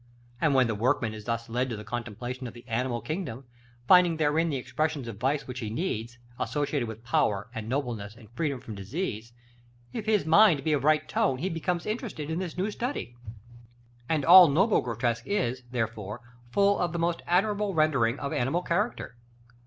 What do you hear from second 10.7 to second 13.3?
of right tone he becomes interested in this new study;